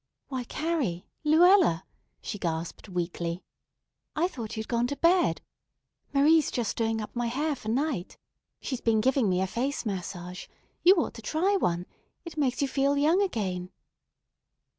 [0.29, 1.85] "Why, Carrie, Luella!"
[2.23, 3.43] she gasped weakly.
[4.15, 5.41] "I thought you'd gone to bed.
[6.11, 8.17] Marie's just doing up my hair for night.
[8.59, 10.47] She's been giving me a face massage.
[10.81, 11.85] You ought to try one.
[12.25, 13.69] It makes you feel young again."